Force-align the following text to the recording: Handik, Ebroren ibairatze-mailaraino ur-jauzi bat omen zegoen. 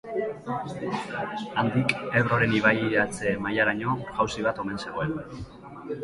Handik, 1.63 1.91
Ebroren 2.21 2.55
ibairatze-mailaraino 2.59 3.93
ur-jauzi 4.05 4.47
bat 4.47 4.63
omen 4.65 4.81
zegoen. 4.87 5.13